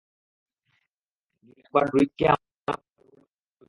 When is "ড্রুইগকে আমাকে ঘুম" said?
1.89-2.63